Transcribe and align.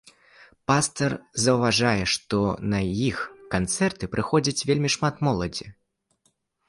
Пастар 0.69 1.13
заўважае, 1.43 1.99
што 2.13 2.39
на 2.71 2.79
іх 3.09 3.17
канцэрты 3.55 4.11
прыходзіць 4.15 4.65
вельмі 4.71 4.89
шмат 4.95 5.15
моладзі. 5.29 5.67